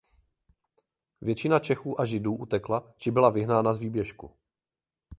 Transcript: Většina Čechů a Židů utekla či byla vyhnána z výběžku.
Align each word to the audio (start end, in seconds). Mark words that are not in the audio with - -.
Většina 1.21 1.59
Čechů 1.59 2.01
a 2.01 2.05
Židů 2.05 2.35
utekla 2.35 2.93
či 2.97 3.11
byla 3.11 3.29
vyhnána 3.29 3.73
z 3.73 3.79
výběžku. 3.79 4.31